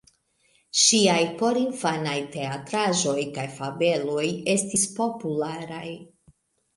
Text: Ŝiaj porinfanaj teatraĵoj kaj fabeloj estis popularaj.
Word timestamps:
Ŝiaj 0.83 1.17
porinfanaj 1.41 2.15
teatraĵoj 2.35 3.13
kaj 3.35 3.43
fabeloj 3.57 4.23
estis 4.55 4.87
popularaj. 5.01 5.85